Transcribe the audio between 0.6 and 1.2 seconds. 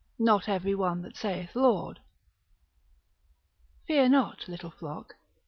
one that